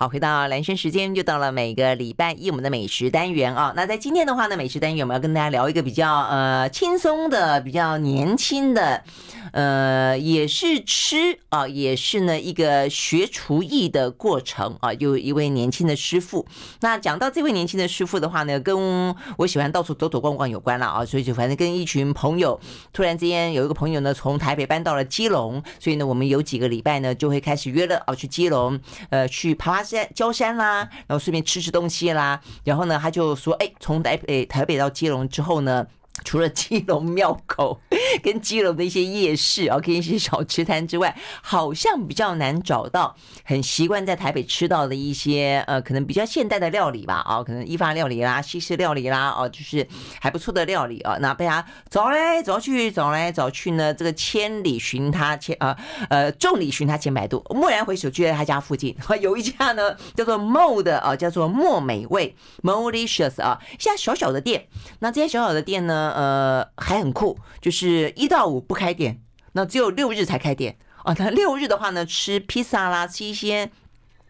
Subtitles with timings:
[0.00, 3.74] 好，回到兰萱时间，就到了每个礼拜一我们的美食单元啊。
[3.76, 9.04] 那在今天的话呢，美食单元我们要跟大家聊一个比较呃轻松的、比较年轻的，
[9.52, 14.90] 呃，也是吃啊，也是呢一个学厨艺的过程啊。
[14.94, 16.46] 有一位年轻的师傅。
[16.80, 21.04] 那讲到这位年轻的师傅的话呢，跟我喜欢到处走走逛逛有关了啊。
[21.04, 22.58] 所以就反正跟一群朋友，
[22.94, 28.80] 突然之间有一个朋友呢从台北搬到了基隆，所以呢我们有几个礼拜呢就会开始约了啊去基隆，
[29.10, 29.89] 呃去爬爬。
[29.96, 35.86] 在焦山啦，然后顺便吃吃东西啦，然后呢，他就说，哎，从台北台北到基隆之后呢。
[36.24, 37.80] 除了基隆庙口
[38.22, 49.86] 跟基隆的一些夜市啊，跟一些小吃摊之外，好像比较难找到很习惯在台北吃到的一些呃，可能比较现代的料理吧啊，可能意法料理啦、西式料理啦哦，就是
[50.20, 51.16] 还不错的料理啊。
[51.20, 55.76] 那被他找来找去，找来找去呢，这个千里寻他千啊
[56.10, 64.66] 呃众里寻他千百度，蓦然回首就在他家附近， 有一家呢叫做 Mo 的啊，叫做莫美味 Molicious 啊，一家小小的店。
[65.00, 66.09] 那这些小小的店呢？
[66.12, 69.20] 呃，还很酷，就是一到五不开店，
[69.52, 71.14] 那只有六日才开店啊。
[71.18, 73.70] 那六日的话呢，吃披萨啦，吃一些。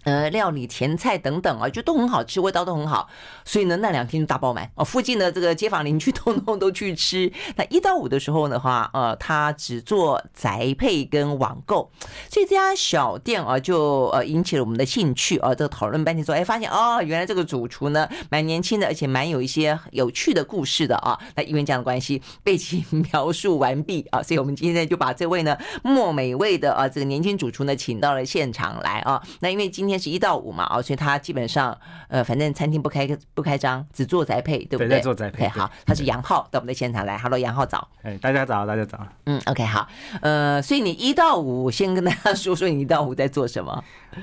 [0.05, 3.07] 呃，料理甜菜等等啊，就都很好吃，味道都很好，
[3.45, 4.83] 所以呢，那两天就大爆满哦。
[4.83, 7.31] 附近的这个街坊邻居通通都去吃。
[7.57, 11.91] 那一到五的时候的话，呃，他只做宅配跟网购，
[12.31, 15.55] 所以这家小店啊，就呃引起了我们的兴趣啊。
[15.55, 21.21] 这个讨论半天说，哎，发现哦，原来这个主厨呢蛮年轻的，而且蛮有一些有趣的故事的啊。
[21.35, 29.23] 那因为这样的关系，背景描述完毕啊，所以我们今天就把这位呢莫美味的啊这个年轻主厨呢请到了现场来啊。
[29.41, 29.90] 那因为今。
[29.91, 34.89] 今天是一到五嘛，哦，所以他基本上，呃，反正餐厅不开不开张，只做宅配，对不对？
[34.89, 35.49] 对，做宅配。
[35.49, 37.89] 好，他是杨浩到我们的现场来，Hello，杨浩早。
[38.03, 39.05] 哎，大家早，大家早。
[39.27, 39.89] 嗯，OK，好，
[40.21, 43.73] 呃，所以你一到五，先跟大家说说你一到五在做什么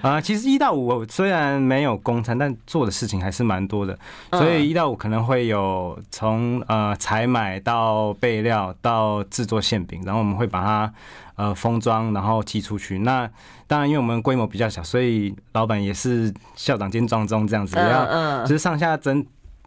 [0.02, 0.22] 啊、呃？
[0.22, 4.00] 其实一到五虽然没有公餐，但做的事情还是蛮多的，
[4.32, 10.94] 所以一到五可能会有从呃采买到备料到制作馅饼，然后我们会把它。
[11.38, 12.98] 呃，封装然后寄出去。
[12.98, 13.30] 那
[13.68, 19.26] 当然，因为我们规模比较小，所以老板也是校长兼庄中这样子，要就是上下整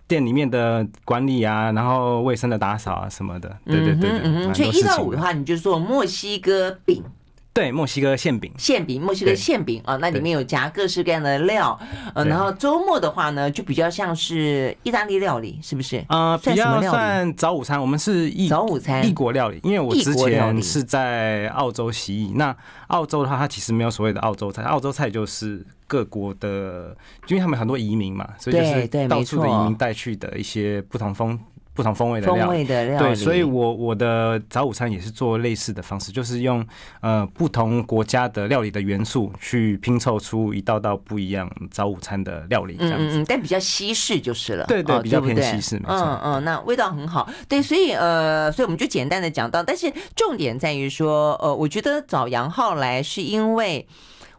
[0.08, 3.54] 店里面的管理啊，然后卫生的打扫啊什么的。
[3.66, 4.54] 对对对，对。
[4.54, 7.04] 所以一到五的话，你就做墨西哥饼。
[7.52, 11.76] 对，墨西哥馅饼，馅饼，墨西哥馅饼啊，那里面有夹各式各样的料，
[12.14, 16.04] 呃，然后周末的话呢，就比较像是意大利料理，是不是？
[16.08, 19.04] 呃，比较算早午餐，我们是异早午餐。
[19.04, 22.56] 异国料理，因为我之前是在澳洲习艺，那
[22.86, 26.96] 澳洲的话，它其实没有所谓的澳洲菜，澳洲菜就是各国的，
[27.26, 31.38] 因为他们很多移民嘛，所以就是到处的移民带去的一些不同风。
[31.80, 36.62] 不同风味的料理，风味的料理，对，所以我我的早午餐也是做类似的方式，就是用
[37.00, 43.18] 呃不同国家的料理的元素去拼凑出一道道不一样早午餐的料理，这样子。
[43.18, 45.96] 嗯嗯，但比较西式就是了，对对，对，比较偏西式，没错。
[45.96, 53.88] 嗯嗯，那味道很好，对，所以呃，所以我们就简单的讲到，但是重点在于说，呃，我觉得找杨浩来是因为，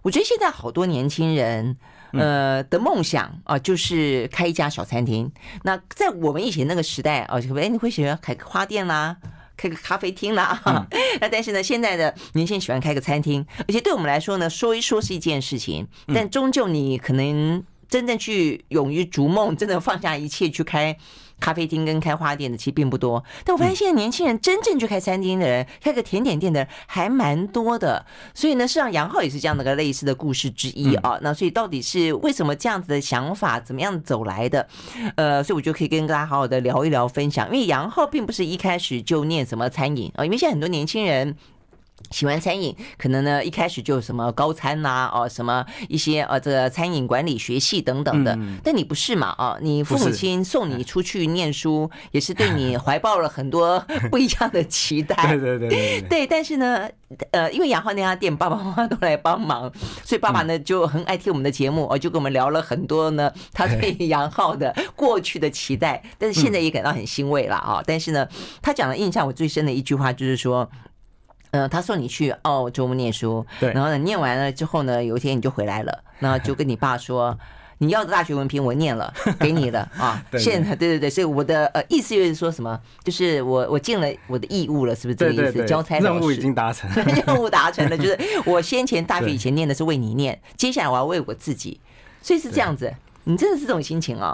[0.03, 1.77] 我觉得现在好多年轻人。
[2.13, 5.31] 呃的梦想啊，就是开一家小餐厅。
[5.63, 9.15] 那在我们以前那个时代啊，哎，你会喜欢开个花店啦，
[9.55, 10.61] 开个咖啡厅啦。
[11.21, 20.97] 那但是呢，现在的年轻人喜欢开个餐厅，而且对我们来说呢，说一说是一件事情，但终究你可能真正去勇于逐梦，真的放下一切去开。
[21.41, 28.05] 咖啡厅跟开花店的其实并不多，但我发现现在年轻人真正去开餐厅的人，开个甜点店的人还蛮多的。
[28.33, 31.17] 所以呢，实际上杨浩也是这样的个类似的故事之一啊。
[31.21, 34.65] 那所以到底是为什么这样子的想法，怎么样走来的？
[35.15, 37.47] 呃，所以我就可以跟大家好好的聊一聊分享。
[37.47, 41.35] 因为杨浩并不是一开始就念什么餐饮啊，因为现在很多年轻人。
[42.11, 49.27] 喜欢餐饮，可能呢一开始就什么高餐呐、啊，哦什么一些呃这个餐饮管理学系等等的，嗯、但你不是嘛？
[49.37, 53.79] 啊，你父母亲送你出去念书，也是对你怀抱了很多
[54.09, 55.15] 不一样的期待。
[55.31, 56.27] 对对对对，对。
[56.27, 56.87] 但是呢，
[57.31, 59.71] 呃，因为杨浩那家店，爸爸妈妈都来帮忙，
[60.03, 67.81] 所以爸爸呢就很爱听我们的节目，哦，就跟我们聊了很多呢 他对杨浩的过去的期待，但是现在也感到很欣慰了啊。
[67.85, 68.27] 但是呢，
[68.61, 70.69] 他讲的印象我最深的一句话就是说。
[71.51, 77.37] 嗯、呃，他送你去澳洲念书，对，然后呢，念完了之后呢，有一天你就回来了，然后就跟你爸说，
[77.79, 80.23] 你要的大学文凭我念了，给你了 啊。
[80.37, 85.65] 现在对对对，所以我的呃意思就是说什么，就是我我尽了我的义务了，是不是这个意思？
[85.65, 91.79] 交差任务已经达成，任务达成了，就是 我先前大学以前念的是为你念，接下来我要为我自己，
[92.21, 92.93] 所以是这样子。
[93.25, 94.33] 你真的是这种心情啊、哦？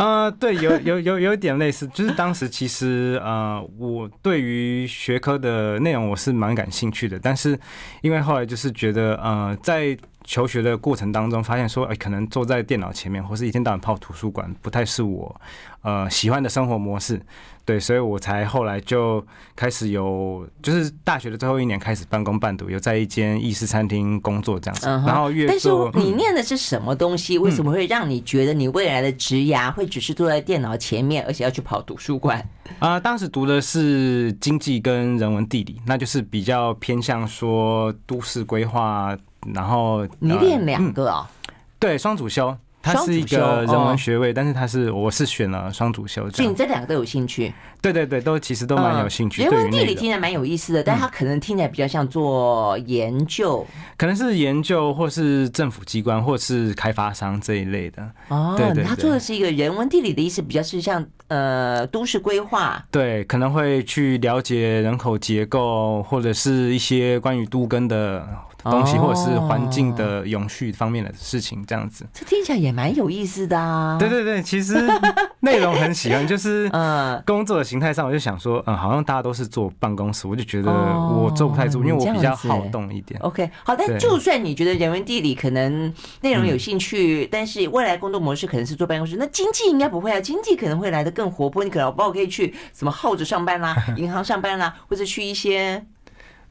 [0.00, 7.58] 啊、呃，对，有有有有点类似，就是当时其实呃，我对于学科的内容我是蛮感兴趣的，但是
[8.00, 9.94] 因为后来就是觉得呃，在
[10.24, 15.40] 求学的过程当中，发现说，哎，可能坐在电脑前面，或是一天到晚泡图书馆，不太是我
[15.82, 17.20] 呃喜欢的生活模式。
[17.64, 19.24] 对，所以我才后来就
[19.54, 24.86] 开始有，就是大学的最后一年开始半工半读，有在一间意式餐厅工作这样子。
[24.86, 27.38] 然后越做，但是你念的是什么东西？
[27.38, 32.44] 为什么会让你觉得你未来的职涯会只是坐在电脑前面，而且要去跑图书馆？
[32.78, 39.16] 啊，当时读的是经济跟人文地理，那就是比较偏向说都市规划。
[39.54, 41.30] 然后你练两个啊？
[41.78, 42.56] 对，双主修。
[42.82, 47.52] 它是一个人文学位，但是它是我是选了双主修，所以你这两个都有兴趣？
[47.82, 49.42] 对对对，都其实都蛮有兴趣。
[49.42, 53.66] 人文地理听起来蛮有意思的，但它可能听起来比较像做研究，
[53.98, 58.10] 可能是研究，或是政府机关，或是开发商这一类的。
[58.28, 62.84] 哦，对对，他做的是一个人文地理的意思，比较是像呃都市规划。
[62.90, 68.28] 对，可能会去了解人口结构，或者是一些关于都更的。
[68.64, 73.96] 东西或者是环境的永续方面的事情，这样子，这听起来也蛮有意思的啊。
[73.98, 74.86] 对对对，其实
[75.40, 83.18] 内容很喜欢，就是嗯，工作的形态上，我就想说，嗯，好像大家都是坐办公室，我就觉得我坐不太住，因为我比较好动一点。
[83.20, 95.84] OK，好，但就算你觉得人文地理可能内容有兴趣，但是未来工作模式可能是坐办公室，那经济应该不会啊，经济可能会来的更活泼，你可能包括可以去什么耗子上班啦， 银行上班啦，或者去一些。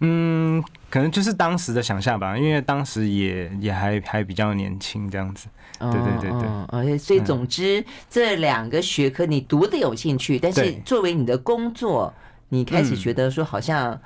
[0.02, 5.48] 嗯，可能就是当时的想象吧，因为当时也也还还比较年轻，这样子。
[5.80, 6.50] 对对对对。
[6.70, 12.14] 而且所以总之，这两个学科你读的有兴趣，但是作为你的工作，
[12.50, 14.00] 你开始觉得说好像。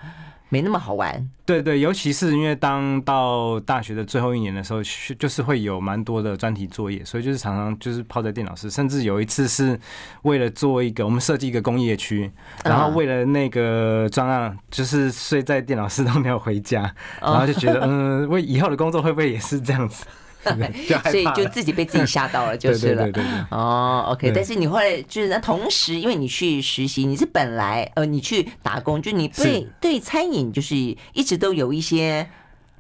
[0.53, 4.83] 没那么好玩，对对，尤其是因为当到大学的最后一年的时候，
[5.17, 9.79] 就是会有蛮多的专题作业，所以就是常常就是泡在电脑室，甚至有一次是
[10.21, 12.31] 为了做一个我们设计一个工业区，
[12.63, 20.05] 然后为了那个专案，就是睡在电脑室都没有回家，然后就觉得嗯，为以后的工作会不会也是这样子？
[21.09, 23.07] 所以就自己被自己吓到了， 就是了。
[23.49, 24.31] 哦，OK。
[24.33, 32.27] 但是你后来就是那同时，因为你去实习，你是本来呃，你去打工，就你对对餐饮就是一直都有一些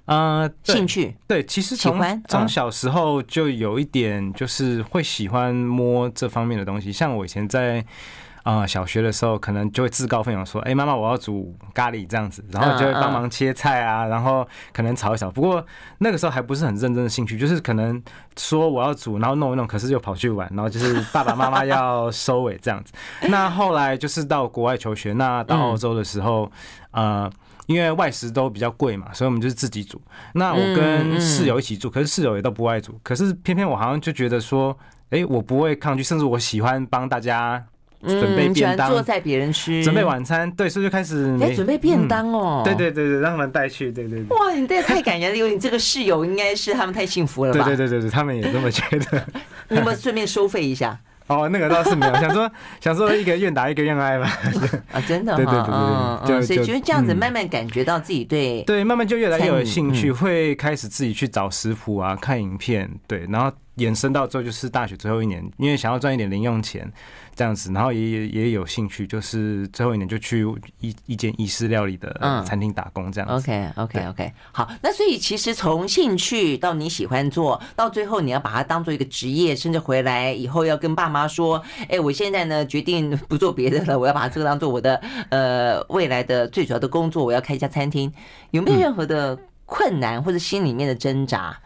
[0.05, 1.15] 呃兴趣。
[1.27, 6.91] 对，其实从从小时候就有一点，就是会喜欢摸这方面的东西。
[6.91, 7.85] 像我以前在。
[8.43, 15.31] 啊、小学的时候可能就会自告奋勇说：“哎、妈妈，我要煮咖喱这样子。”然后就会帮忙切菜啊，然后可能炒一炒。
[15.31, 15.65] 不过
[15.99, 18.03] 那个时候还不是很认真的兴趣，就是可能
[18.37, 22.91] 说我要煮，然后弄一弄，可是又跑去玩，然后就是爸爸妈妈要收尾这样子。
[23.29, 26.51] 那后来就是到国外求学，那到澳洲的时候，
[26.91, 27.31] 呃，
[27.67, 30.01] 因为外食都比较贵嘛，所以我们就是自己煮。
[30.33, 34.77] 那我跟室友一起住，可是室友也都不爱煮，可是偏偏我好像就觉得说，
[35.11, 37.63] 哎、我不会抗拒，甚至我喜欢帮大家。
[38.03, 41.37] 准备便当，坐在别人吃，准备晚餐，对，所以就开始。
[41.41, 42.61] 哎，准备便当哦。
[42.63, 44.37] 对对对对，让他们带去，对对对。
[44.37, 47.63] 哇，你这个太感人了，因为你这个室友应该是他们太幸福了吧？
[47.65, 49.25] 对对对对，他们也这么觉得。
[49.69, 50.99] 你有没有顺便收费一下？
[51.27, 52.51] 哦，那个倒是没有，想说
[52.81, 54.27] 想说一个愿打一个愿挨嘛。
[54.91, 66.91] 啊，真的，对对对对，所以就是这样子，慢慢感觉到自己对对，慢慢就越来越有兴趣，会开始自己去找食谱啊，看影片，对，然后延伸到之后就是大学最后一年，因为想要赚一点零用钱。
[67.35, 70.45] 这样子，然后也也也有兴趣，就是最后一年就去
[70.81, 72.15] 一一间意式料理的
[72.45, 73.33] 餐厅打工，这样子。
[73.33, 88.11] OK OK OK，好，那所以其实从兴趣到你喜欢做到最后，你要把它当做一个职业，甚至回来以后要跟爸妈说，哎，我现在呢决定不做别的了，我要把这个当做我的呃未来的最主要的工作，我要开一家餐厅。
[88.51, 91.39] 有没有任何的困难或者心里面的挣扎？
[91.39, 91.57] 啊、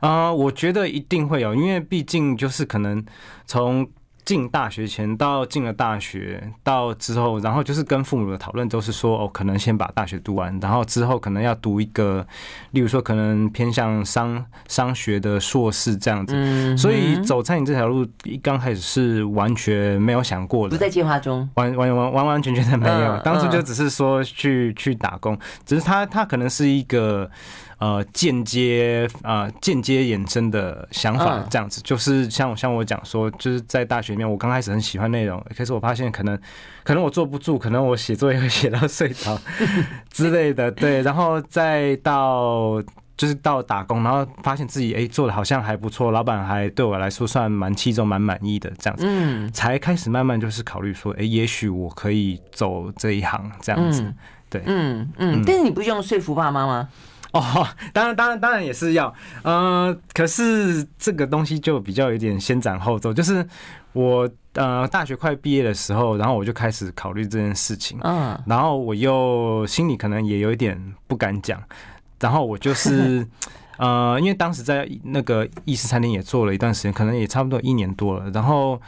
[0.00, 3.04] 嗯呃，我觉得一定会有，因为毕竟就是可能
[3.44, 3.88] 从。
[4.26, 12.26] 进大学前到进了大学到之后，然后就是跟父母的讨论都是说，哦，可能先把大学读完，然后之后可能要读一个，
[12.72, 16.76] 例如说可能偏向商商学的硕士这样子。
[16.76, 23.18] 所以走餐饮这条路一刚开始是完全没有想过的，不在计划中，完完完完完全全的没有。
[23.20, 27.30] 当初就只是说去去打工，只是他他可能是一个。
[27.78, 36.38] 呃，间接啊，间接衍生的想法这样子，就是像像我讲说，就是在大学里面，我刚开始很喜欢内容，可是我发现可能
[36.82, 39.38] 可能我坐不住，可能我写作业会写到睡着
[40.10, 42.82] 之类的， 对，然后再到
[43.14, 54.14] 就是到打工，然后发现自己哎做的好像还不错，老板还对我来说算蛮器重、蛮满意的这样子，嗯，才开始慢慢就是考虑说，哎，也许我可以走这一行这样子，
[54.48, 55.06] 对，嗯。
[55.18, 56.88] 嗯，但是你不用说服爸妈吗？
[57.38, 59.12] 哦，当然，当然，当然也是要，
[59.42, 63.46] 呃，可是这个东西就比较有点先斩后奏，就是
[63.92, 71.62] 我呃大学快毕业的时候，然后我就开始考虑这件事情，嗯，然后我又心里可能也有一点不敢讲，
[72.20, 73.26] 然后我就是
[73.78, 78.80] 呃，因为当时在那个意式餐厅也做了一段时间，可能也差不多一年多了，然后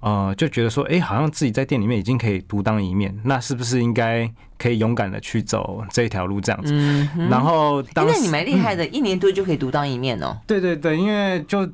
[0.00, 4.28] 呃就觉得说，哎，好像自己在店里面已经可以独当一面，那是不是应该
[4.62, 6.72] 可以勇敢的去走这一条路这样子？
[6.72, 10.38] 嗯，然后当时，那你蛮厉害的，一年多就可以独当一面哦。
[10.46, 11.68] 对对对，因为就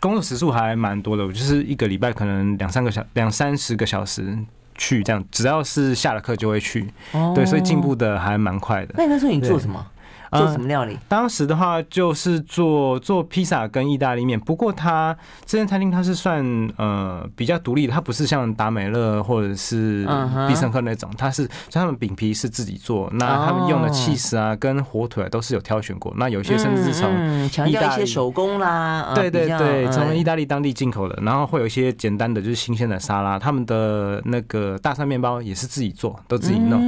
[0.00, 4.36] 工作时数还蛮多的，我就是一个礼拜可能两三个小两三十个小时
[4.74, 6.92] 去这样，只要是下了课就会去，
[7.34, 8.94] 对，所以进步的还蛮快的。
[8.96, 9.86] 那那时候你做什么？
[10.32, 10.94] 做什么料理？
[10.94, 14.38] 呃，当时的话就是做做披萨跟意大利面。
[14.40, 16.44] 不过它这间餐厅它是算
[16.76, 20.06] 呃比较独立的，它不是像达美乐或者是
[20.48, 26.12] 必胜客那种，它是他们饼皮是自己做，那他们用的起司啊跟火腿都是有挑选过。
[26.16, 31.18] 那有些甚至是从强调一些手工啦，对对对，从意大利当地进口的。
[31.22, 36.80] 然后会有一些简单的就是新鲜的沙拉，他们的那个大蒜面包也是自己做，都自己弄。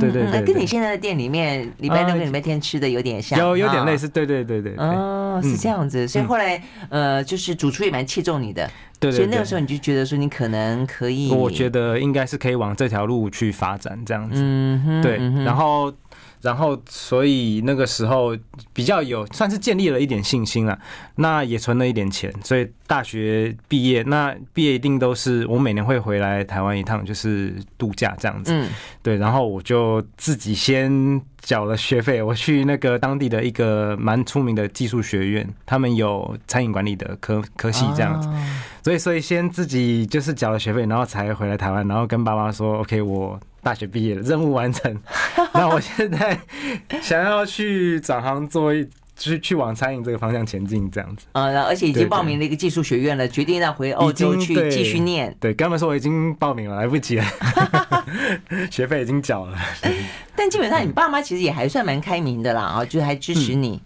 [0.00, 4.74] 对对对，那跟你现在的店里面礼拜六跟礼拜天吃的有点像，有有点类似，对对对对。
[4.76, 15.92] 哦，是这样子，所以后来呃，就是主厨也蛮器重你的，对，所以那个时候你就觉得说你可能可以，我觉得应该是可以往这条路去发展这样子，嗯哼，对，然后。
[16.46, 18.36] 然后，所以那个时候
[18.72, 20.78] 比较有算是建立了一点信心了，
[21.16, 28.52] 那也存了一点钱，所以大学毕业，那毕业一定都是我每年会回来台湾一趟，就是度假这样子。
[28.54, 28.70] 嗯，
[29.02, 38.28] 对，然后我就自己先缴了学费，我去那个当地的一个蛮出名的技术学院，他们有餐饮管理的科科系这样子，
[38.86, 43.36] 所以所以先自己就是缴了学费，然后才回来台湾，然后跟爸妈说，OK，我。
[43.60, 44.96] 大学毕业了，任务完成。
[45.52, 46.38] 那我现在
[47.02, 51.26] 想要去转行做一，去去往餐饮这个方向前进，这样子。
[51.32, 55.36] 啊，而且已经报名了一个技术学院了，决定要回欧洲去继续念。
[55.40, 57.24] 对，刚们说我已经报名了，来不及了，
[58.70, 59.58] 学费已经缴了。
[60.36, 63.82] 但基本上你爸妈其实也还算蛮开明的啦，啊，就还支持你。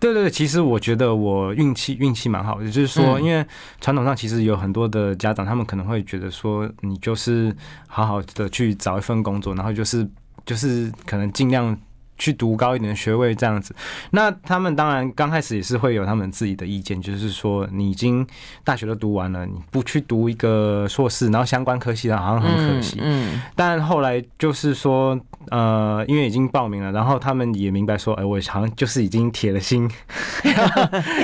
[0.00, 3.46] 对对对，其实我觉得我运气运气蛮好的，就是说，因为
[3.80, 7.54] 传统上其实有很多的家长，他们可能会觉得说，你就是
[7.86, 10.08] 好好的去找一份工作，然后就是
[10.44, 11.78] 就是可能尽量。
[12.20, 13.74] 去读高一点的学位这样子，
[14.10, 18.24] 那他们当然刚开始也是会有他们自己的意见，就是说你已经
[18.62, 22.98] 大学都读完了，你不去读一个硕士，然后相关科系的，好像很可惜。
[23.00, 25.18] 嗯，但后来就是说，
[25.50, 29.90] 呃，因为已经报名了，然后他们也明白说，哎，我好像就是已经铁了心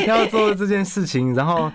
[0.08, 1.70] 要 要做这件事情，然后。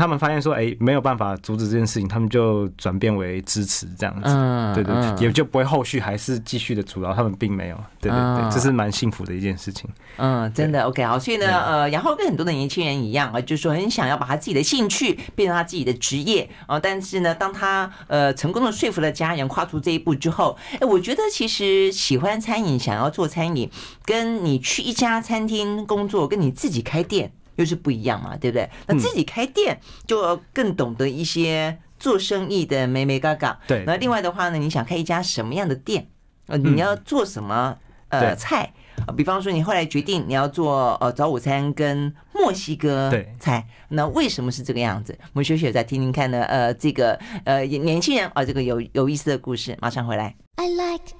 [0.00, 9.90] 他们发现说，哎，没有办法阻止这件事情，他们就转变为支持这样子，嗯，对对对，也就不会后续还是继续的阻挠，他们并没有，对对对，这是蛮幸福的一件事情。
[10.16, 23.70] 嗯，真的，OK，好，所以呢，呃，然后跟很多的年轻人一样啊，就是说很想要把他自己的兴趣变成他自己的职业啊，但是呢，当他呃成功的说服了家人跨出这一步之后，哎，我觉得其实喜欢餐饮，想要做餐饮，
[24.06, 27.32] 跟你去一家餐厅工作，跟你自己开店。
[27.56, 28.68] 就是不一样嘛，对不对？
[28.86, 33.58] 那自己开店就要更懂得一些做生意的美眉嘎嘎。
[33.66, 33.84] 对。
[33.86, 36.08] 那另外的话呢，你想开一家什么样的店？
[36.46, 37.76] 呃，你要做什么
[38.08, 38.72] 呃菜？
[39.16, 45.16] 比方说，你后来决定你要做呃早午餐跟墨西哥菜，那为什么是这个样子？
[45.32, 46.42] 我们休息再听听看呢。
[46.42, 50.34] 呃，这个呃年轻人啊，这个有有意思的故事，马上回来。
[50.56, 51.14] I like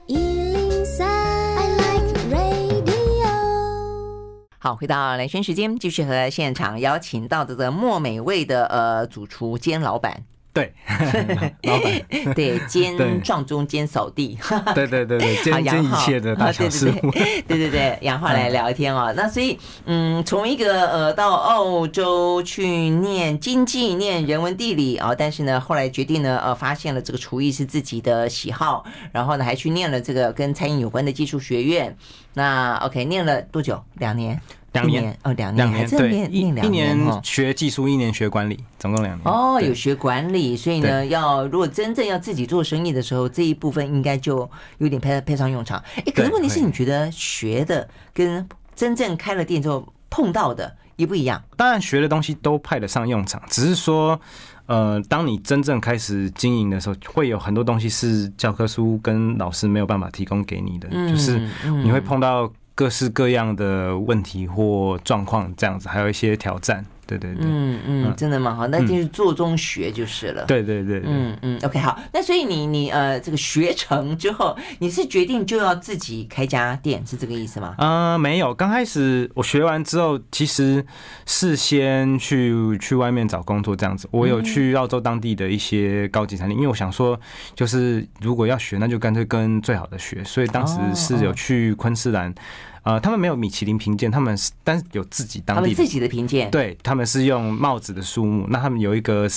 [4.62, 10.72] 好，回到兰萱时间，继续和现场邀请到的这莫美味的呃主厨兼老板，对，
[11.62, 14.36] 老板，对，兼撞钟兼扫地，
[14.74, 16.90] 对对对对，兼兼一切的大小事。
[17.02, 17.70] 务，对对。
[17.70, 19.14] 对，杨浩来聊天哦。
[19.16, 31.96] 那所以，嗯，从一个呃到澳洲去念经济、念人文地理啊，但是呢，后来决定呢，呃，发现了这个厨艺是自己的喜好，然后呢，还去念了这个跟餐饮有关的技术学院。
[32.34, 33.80] 那 OK，念了多久？
[33.94, 34.40] 两年，
[34.72, 39.22] 两年哦，两年，还真念念两年，一年学技术，一年学管理，总共两年。
[39.24, 44.48] 哦，有学管理，所以呢，要如果真正要自己做生意的时候，这一部分应该就
[44.78, 45.82] 有点派派上用场。
[45.96, 51.42] 哎，可是问题是你觉得学的跟真正开了店之后碰到的也不一样？
[51.56, 54.20] 当然，学的东西都派得上用场，只是说。
[54.66, 61.44] 呃，当你真正开始经营的时候，会有很多东西是教科书跟老师没有办法提供给你的，就是
[61.82, 66.84] 你会碰到各式各样的问题或状况，这样子，还有一些挑战。
[67.18, 70.44] 对对对，嗯嗯，真的蛮好，那就是做中学就是了。
[70.44, 77.74] 对对对，嗯嗯，OK，好，那所以你你呃这个学成之后，你是决定就要自己开家店，是这个意思吗？
[77.78, 80.84] 呃，没有，刚开始我学完之后，其实
[81.26, 84.08] 是先去去外面找工作这样子。
[84.12, 87.18] 我有去澳洲当地的一些高级餐厅，因为我想说，
[87.54, 90.22] 就是如果要学，那就干脆跟最好的学。
[90.22, 92.32] 所以当时是有去昆士兰。
[92.82, 98.46] 呃，他们没有米其林评鉴，他们是但是有自己当地他们自己的评鉴，对，他们是用帽子的数目。
[98.48, 99.28] 那他们有一个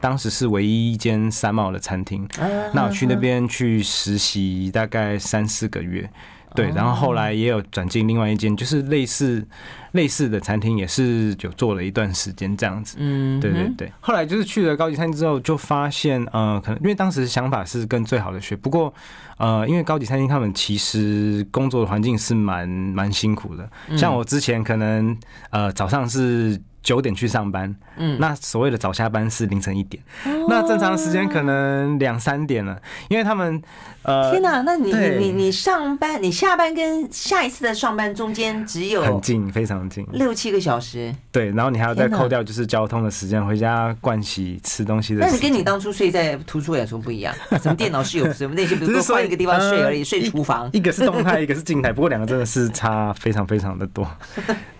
[0.00, 2.28] 当时是唯一一间三帽的餐厅，
[2.74, 6.10] 那我去那边去实习大概三四个月。
[6.54, 9.46] 对，然后后来也有转进另外一间，就是类似
[9.92, 12.96] 类似的餐厅，也是有做了一段时间这样子。
[12.98, 13.92] 嗯，对对对。
[14.00, 18.92] 后来就是去了高级餐厅之后，就发现，呃，可能因为当时想法是跟最好的学，不过，
[19.36, 23.68] 呃，因为高级餐厅他们其实工作的环境是蛮蛮辛苦的。
[23.96, 25.16] 像我之前可能，
[25.50, 26.60] 呃，早上是。
[26.80, 30.02] 九点去上班，嗯，那所谓的早下班是凌晨一点，
[30.48, 33.60] 那正常时间可能两三点了，因为他们，
[34.02, 45.30] 呃，天哪，那你你你你上班，你下班跟下一次的上班中间只有很近，非常近，六七个小时，对，然后你还要再扣掉就是交通的时间，回家盥洗吃东西的时间。
[45.30, 47.34] 但是跟你当初睡在图书馆有什么不一样？
[47.62, 54.08] 什么电脑室有什么那些，比如说换一个地方睡而已，睡厨房，一个是动态，一个是静态，不过两个真的是差非常非常的多。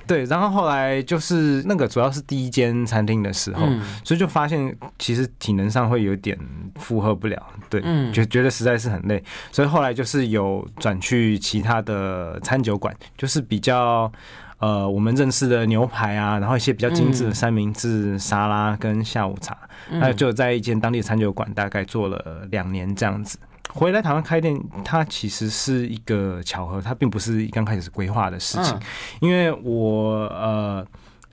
[0.06, 3.66] 对，然后后来就是那个主要是第一间餐厅的时候，
[4.04, 6.38] 所以就发现其实体能上会有点
[6.76, 14.12] 负荷不了，对，就觉得实在是很累，所以后来就是有转去其他的餐酒馆，就是比较
[14.58, 19.56] 呃我们认识的牛排啊，然后一些比较精致的三明治、沙拉跟下午茶，
[19.90, 23.38] 那就在一间当地的餐酒馆大概做了两年这样子。
[23.70, 28.74] 回来台湾开店，它其实是一个巧合，它并不是刚开始规划的事情。
[29.20, 30.84] 因为我呃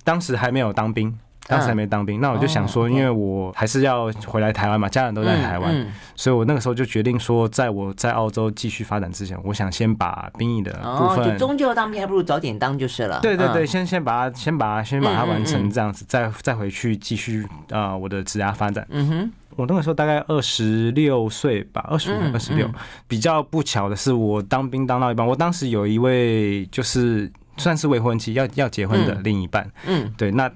[0.03, 5.85] 当时还没有当兵，当时还没当兵，那我就想说，因为我还是要回来台湾嘛，家人都在台湾，
[6.15, 13.19] 所以我那个时候就决定说，在我在澳洲继续发展之前，我想先把兵役的部分，就终究当兵，还不如早点当就是了。
[13.21, 18.85] 对对对，先先把它先把它先把它完成，这样子，再再回去继续啊我的职涯发展。
[18.89, 19.31] 嗯哼。
[19.57, 22.69] 我那个时候大概二十六岁吧，二十五、二十六。
[23.07, 29.65] 比较不巧的是，我当兵当到一半，我当时有一位就是算是未婚妻，要要结婚的另一半。
[29.87, 30.29] 嗯，对。
[30.31, 30.51] 那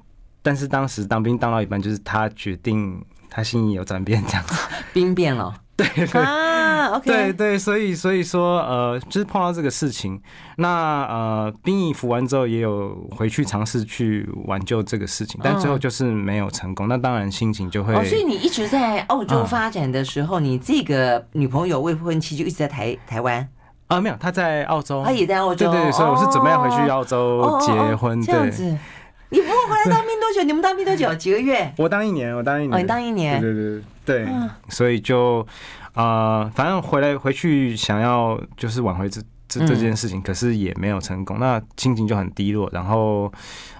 [0.49, 4.55] 但是当时当兵当到一半，就是他决定他心意有转变，这样子。
[4.91, 5.53] 兵变了。
[5.77, 5.85] 对
[6.23, 10.19] 啊，OK，对对，所以所以说，呃，就是碰到这个事情，
[10.57, 16.87] 那呃，兵役服完之后，也有回去尝试去挽救这个事情，但最后就是没有成功。
[16.87, 17.93] 那当然心情就会。
[17.93, 23.47] 哦，所以你一直在澳洲发展的时候，你这个女朋友未婚妻就一直在台台湾
[23.87, 24.01] 啊？
[24.01, 25.71] 没有，她在澳洲，她也在澳洲。
[25.71, 28.21] 对对，所以我是准备要回去澳洲结婚。
[28.21, 28.77] 这样子，
[29.29, 30.43] 你不过回来当兵多久？
[30.43, 31.13] 你们当兵多久？
[31.15, 31.73] 几个月？
[31.77, 32.73] 我当一年，我当一年。
[32.73, 33.39] 哦，你当一年。
[33.39, 34.25] 对对对。
[34.25, 34.27] 对，
[34.69, 35.45] 所以就
[35.93, 43.31] 啊、呃，反正回来回去想要就是挽回这这这件事情，可是也没有成功，那心情就很低落，然后。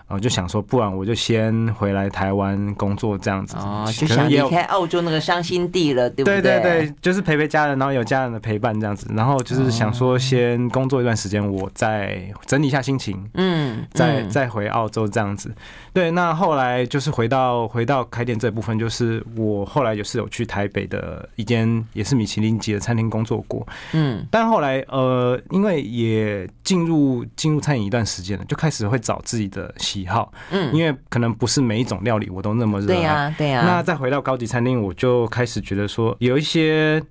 [0.10, 6.42] 我就想说，不然我就先回来台湾工作这样子，哦，就想离开澳洲那个伤心地了，对不对？
[6.42, 15.54] 对对对，就是陪陪家人，然后有家人的陪伴这样子，然后就是想说先工作一段时间，我再整理一下心情，嗯，再再回澳洲这样子。
[15.94, 29.99] 对，那后来就是回到回到开店这部分，就是我后来也是有去台北的一间也是米其林级的餐厅工作过，嗯，但后来呃，因为也进入进入餐饮一段时间了，就开始会找自己的喜。
[30.00, 33.64] 喜好，嗯，因为可能不是每一种料理我都那么热爱，对呀，对呀。
[33.66, 37.02] 那再回到高级餐厅，我就开始觉得说，有一些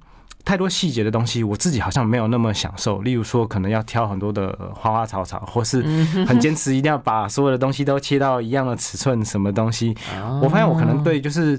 [0.44, 3.00] 太多细节的东西，我自己好像没有那么享受。
[3.02, 5.82] 例如说，可能要挑很多的花花草草，或是
[6.26, 9.94] 很坚持一定要把所有的东西都切到一样的尺寸，什么东西，
[10.42, 11.58] 我发现我可能对就是。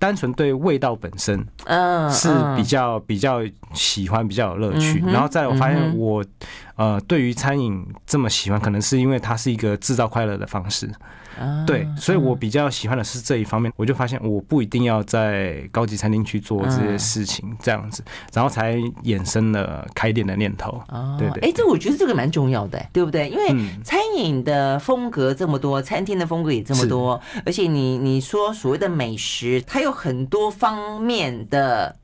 [0.00, 3.40] 单纯对味道本身，嗯，是比较比较
[3.74, 5.02] 喜欢，比较有乐趣。
[5.04, 6.24] 然后再来，我发现我，
[6.78, 10.88] 呃，对于餐饮这么喜欢，可能是因为它是一个制造快乐的方式。
[11.66, 13.72] 对，所以我比较喜欢的是这一方面。
[13.76, 20.80] 我就发现我不一定要在高级餐厅去做这些事情，这样子，然后才衍生了开店的念头。
[21.16, 23.28] 对对，哎，这我觉得这个蛮重要的，对不对？
[23.28, 23.48] 因为
[23.84, 31.96] 餐饮的风格这么多，餐厅的风格也这么多，而且你你说所谓的美食，它有很多方面的。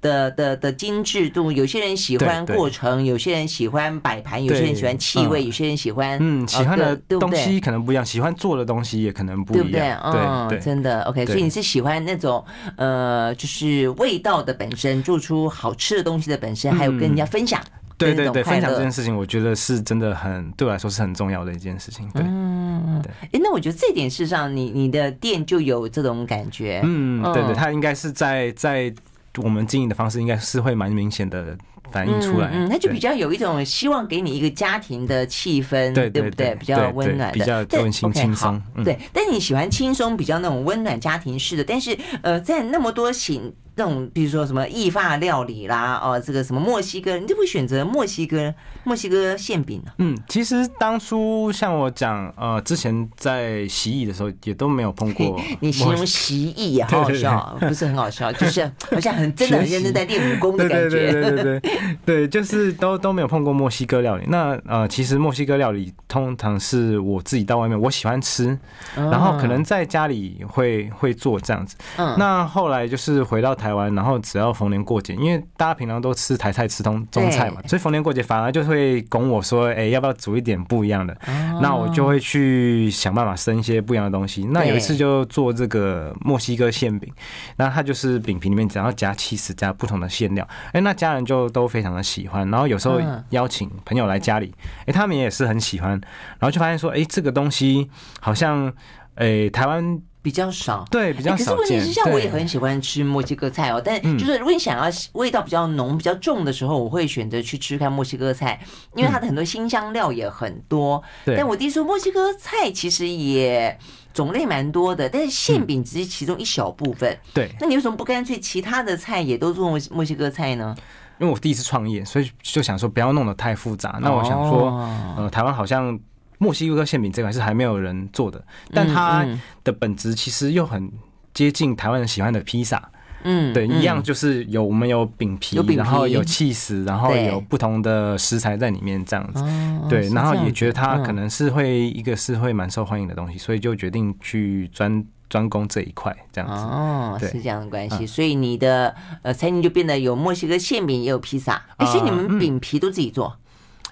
[0.00, 10.58] 的的的精致度，有些人喜欢过程，有些人喜欢摆盘，有些人喜欢气味，有些人喜欢嗯，喜欢的东西可能不一样，喜欢做的东西也可能不一样，对不对？
[10.58, 11.26] 对，真的 OK。
[11.26, 12.44] 所以你是喜欢那种
[12.76, 17.60] 呃，就是味道的本身，做出好吃的东西的本身，还有跟人家分享，
[17.96, 22.08] 对对对，分享这件事情，我觉得是真的很对我来说是很重要的一件事情。
[22.10, 23.10] 对，嗯，对。
[23.32, 28.94] 哎，那我觉得这点事实上，你你的店就有这种感觉，嗯，对对，它应该是在在。
[29.42, 31.56] 我们经营的方式应该是会蛮明显的
[31.90, 36.54] 反映出来，嗯，那就比较有一种希望给你一个家庭的气氛，对对不对？
[36.56, 38.60] 比较温暖的，比较温馨轻松。
[38.84, 41.64] 对，但你喜欢轻松，比较那种温暖家庭式的。
[41.64, 49.92] 但是呃，在那么多形那种比如说什么意法料理啦，哦，这个什么墨西哥，你就会选择墨西哥墨西哥馅饼呢？
[49.98, 55.40] 嗯，其实当初像我讲，呃，之前在习艺的时候也都没有碰过。
[55.60, 61.12] 你形容习艺也好好笑，不是很好笑，就是 好像很真的很认真在练武功的感觉。
[61.12, 64.24] 对对对对对， 对，就是都都没有碰过墨西哥料理。
[64.26, 68.58] 那呃，其实墨西哥料理通常是我自己到外面，我喜欢吃，
[68.96, 71.76] 然后可能在家里会会做这样子。
[71.96, 81.16] 嗯，那后来就是回到台湾，然后只要逢年过节，因为大家平常都吃台菜、吃中中菜嘛，所以逢年过节反而就会拱我说，哎，要不要煮一点不一样的？
[81.60, 84.44] 那我就会去想办法生一些不一样的东西。
[84.44, 87.12] 那有一次就做这个墨西哥馅饼，
[87.56, 92.48] 那它就是饼皮里面只要加起司，加不同的馅料，哎，那家人就都非常的喜欢。
[92.50, 93.00] 然后有时候
[93.30, 94.54] 邀请朋友来家里，
[94.86, 95.90] 哎，他们也是很喜欢。
[96.38, 98.72] 然后就发现说，哎，这个东西好像，
[99.14, 100.00] 哎，台湾。
[100.20, 101.54] 比较少，对，比较少。
[101.54, 108.60] 可是问题是，像我也很喜欢吃墨西哥菜哦，但就是如果你想要味道比较浓、比较重的时候，我会选择去吃看墨西哥菜，
[108.94, 111.02] 因为它的很多新香料也很多。
[111.24, 113.78] 但我弟说墨西哥菜其实也
[114.12, 117.16] 种类蛮多的，但是馅饼只是其中一小部分。
[117.32, 120.74] 对，那你为什么不干脆其他的菜也都做墨墨西哥菜呢？
[121.20, 123.98] 因为我第一次创业，所以就想说不要弄得太复杂。
[124.02, 124.70] 那我想说，
[125.16, 125.98] 呃，台湾好像。
[126.38, 129.26] 墨西哥馅饼这款是还没有人做的，但它
[129.64, 130.90] 的本质其实又很
[131.34, 132.90] 接近台湾人喜欢的披萨。
[133.24, 139.42] 嗯，对，一样就是有我们有饼皮，然后有起司，然后有不同的食材在里面这样子。
[139.90, 146.62] 对，然后也觉得它可能是会一个是会蛮受欢迎的东西，所以就决定去专专攻这一块这样子。
[146.62, 151.60] 哦，是这样的关系，所以你的呃餐厅就变得有墨西哥馅饼也有披萨。
[151.78, 153.36] 哎，所以你们饼皮都自己做？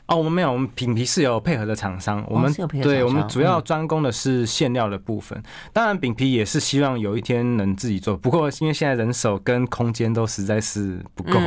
[0.07, 2.25] 哦，我们没有，我们饼皮是有配合的厂商。
[2.29, 5.42] 我们对，我们主要专攻的是馅料的部分。
[5.73, 8.16] 当然，饼皮也是希望有一天能自己做。
[8.16, 11.40] 不过，因为现在人手跟空间都实在是不够，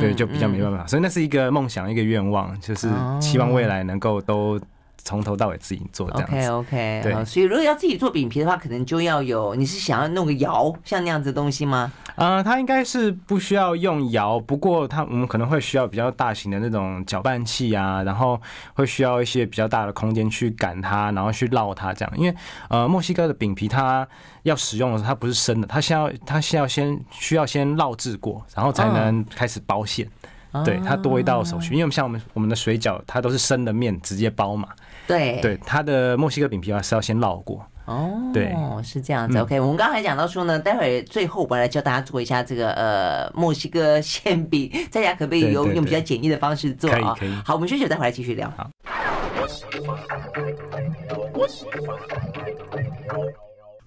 [0.00, 0.86] 对，就比较没办法。
[0.86, 2.88] 所以那是一个梦想，一个愿望，就是
[3.20, 4.60] 希望未来能够都
[5.06, 6.36] 从头到尾自己做这样子。
[6.36, 7.24] OK OK，对。
[7.24, 11.92] 所以如果要自己做饼皮的话，可能就要有，你是想要弄个窑像那样子的东西吗？
[12.16, 18.40] 呃，它应该是不需要用窑，不过它我们可能会需要比较大型的那种搅拌器啊，然后
[18.74, 22.12] 会需要一些比较大的空间去擀它，然后去烙它这样。
[22.16, 22.34] 因为
[22.68, 24.06] 呃，墨西哥的饼皮它
[24.42, 30.08] 要使用的时候，它不是生的，它先要它先要先需要先烙制过，然后才能开始包馅。
[30.52, 34.68] 哦、对，它多一道手续，因为像我们我们的水饺，它都是生的面直接包嘛。
[35.06, 37.64] 对对，它的墨西哥饼皮的话是要先烙过。
[37.86, 39.38] 哦，对，是这样子。
[39.38, 47.16] OK，我们刚才讲到说呢，待会儿最后我来教大家做一下这个呃墨西哥馅饼，在家可不可以用用比较简易的方式做啊？
[47.44, 48.52] 好，我们休息，待会儿来继续聊。
[48.56, 48.68] 好。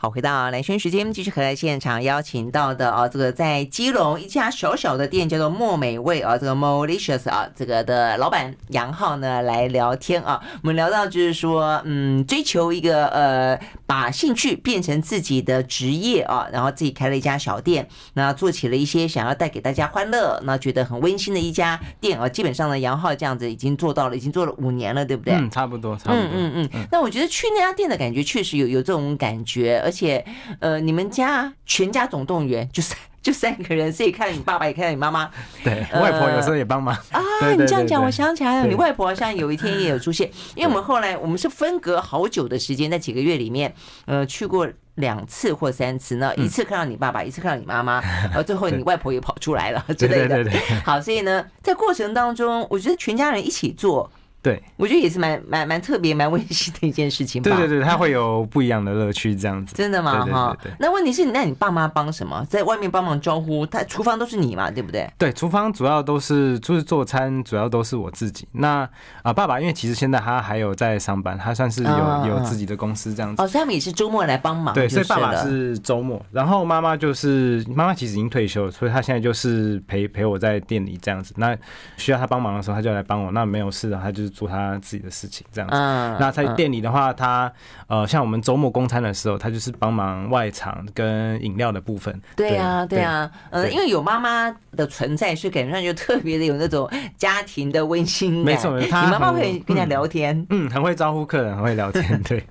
[0.02, 10.42] 好，回到蓝轩时间，继续和来现场邀请到的啊，这个在基隆一家小小的店叫做墨美味啊，这个 Malicious 啊，这个的老板杨浩呢来聊天啊。
[10.64, 13.60] 我们聊到就是说，嗯，追求一个呃，
[13.90, 22.30] 把兴趣变成自己的职业啊，然后自己开了一家小店，那做起了一些想要带给大家欢乐，那觉得很温馨的一家店啊。
[22.30, 25.34] 基本上呢，杨浩这样子已经做到了，已经做了五年了，对不对？
[25.34, 26.20] 嗯，差不多，差不多。
[26.20, 26.88] 嗯嗯嗯。
[26.92, 29.82] 那我觉得去那家店的感觉确实有有这种感觉。
[29.84, 30.24] 而且，
[30.60, 35.30] 呃，你们家全家总动员就三就三个人，所以看到你爸爸，也看到你妈妈，
[35.64, 37.22] 对，外婆有时候也帮忙啊。
[37.52, 43.74] 你这样讲，我想起来了，你外婆好像有一天也有出现， 因为我们后来我们是分隔好久的时间，在几个月里面，
[44.06, 50.50] 呃，去过两次或三次呢，一次看到你爸爸，一次看到你妈妈，然后最后 你外婆也跑出来了之类的。
[50.86, 54.10] 好，所以呢，在过程当中，我觉得全家人一起做。
[54.42, 57.52] 对，我觉得也是蛮蛮蛮特别、蛮温馨的一件事情吧。
[57.52, 59.76] 对对对，他会有不一样的乐趣，这样子。
[59.76, 60.26] 真的吗？
[60.26, 62.46] 哈，那问题是，那你爸妈帮什么？
[62.50, 65.10] 在外面帮忙招呼，他厨房都是你嘛，对不对？
[65.18, 68.48] 对，厨房主要都是就是做餐，主要都是我自己。
[68.54, 68.90] 那
[69.24, 73.42] 啊，爸爸因为其实现在他还有在上班，他算是有有自己的公司这样子。
[73.44, 74.74] 哦，所以他们也是周末来帮忙。
[74.74, 81.34] 对，所以爸爸是周末，然后妈妈就是妈妈其实已经退休了，所以她现在就是陪陪我在店里这样子。
[81.36, 81.58] 那
[81.98, 85.10] 需要他帮忙的时候，他就来帮我；那没有事的，他就是做他自己的。
[85.20, 85.76] 事情这样子，
[86.18, 87.52] 那在店里的话，他
[87.88, 92.22] 呃，像我们周末供餐的时候，他就是帮忙外场跟饮料的部分。
[92.38, 98.46] 对啊，对啊，呃，因为有妈妈的存在，所以感觉上就特别的有那种家庭的温馨。
[98.46, 102.42] 没错，他你妈妈会跟人家聊天，嗯，很会招呼客人，很会聊天， 对，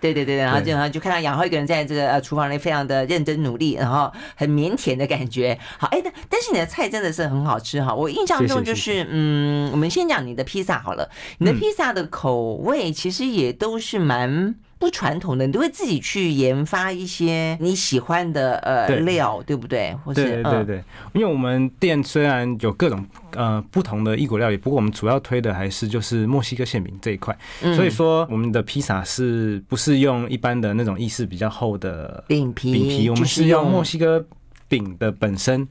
[0.00, 5.58] 对对对，然后就然后就看到杨浩一个人在这个呃厨房里非常的认真努力，然后很腼腆的感觉。
[5.78, 11.84] 好，哎，但但是你的菜真的是很好吃哈，我印象中就是嗯，我们先讲你的披萨好了，你的披萨。
[11.94, 19.94] 的口味其实也都是蛮不传统的，你都会自己去研发一些你喜欢的呃料，对不对？
[20.04, 27.36] 或是对对因为我们店虽然有各种呃不同的异国料理，不过我们主要推的还是就是墨西哥馅饼这一块。
[27.76, 32.72] 所以说，我们的披萨是不是用一般的那种意式比较厚的饼皮？
[32.72, 34.26] 饼皮我们是用墨西哥。
[34.66, 35.64] 饼的本身，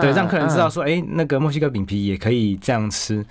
[0.00, 3.22] 对，让客人知道说，哎，那个墨西哥饼皮也可以这样吃。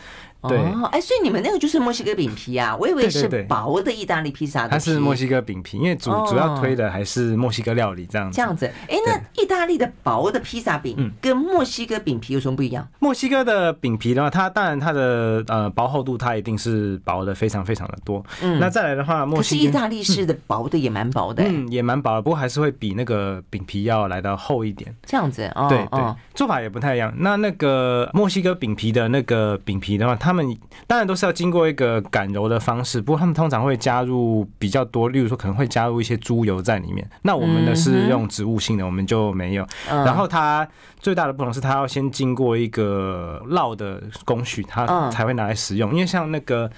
[0.48, 0.58] 对，
[0.92, 2.76] 哎，所以你们那个就是墨西哥饼皮啊？
[2.80, 4.68] 我以为是薄的意大利披萨。
[4.68, 8.36] 它是墨西哥饼皮，因为主主要推的还是墨西哥料理这样子。
[8.36, 12.88] 这样子，哎，那意大利的薄的披萨饼跟墨西哥饼皮有什么不一样？
[13.00, 18.24] 墨西哥的饼皮的话，它当然它的呃薄厚度它一定是薄的非常非常的多。
[18.42, 24.94] 嗯，那再来的话，墨西哥意大利式的薄的也蛮薄的，嗯，也蛮薄的，不过还是会比那个饼皮要来的厚一点。
[25.06, 27.14] 这样子，哦对对，做法也不太一样。
[27.18, 31.16] 那那个墨西哥饼皮的那个饼皮的话，他们当然都。
[31.16, 37.10] 是要经过一个擀揉的方式，不过他们通常会加入比较多，例如说可能会加入一些猪油在里面。
[37.22, 39.66] 那我们的是用植物性的，我们就没有。
[39.88, 40.68] 然后它
[41.00, 45.94] 最大的不同是，它要先经过一个烙的工序，它才会拿来食用。
[45.94, 46.70] 因为像那个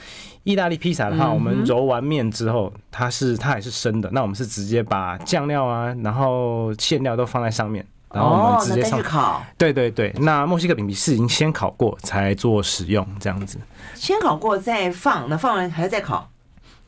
[0.43, 7.83] 意大利披萨的话，我们揉完面之后，它是它还是生的，那我们是直接把酱料啊，然后馅料都放在上面。
[8.13, 10.13] 然后我们直接上、哦、烤，对对对。
[10.19, 13.57] 那墨西哥饼皮是已经先烤过才做使用，这样子。
[13.95, 16.29] 先烤过再放，那放完还要再烤。